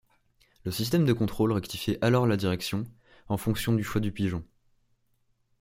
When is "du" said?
3.73-3.83, 4.01-4.11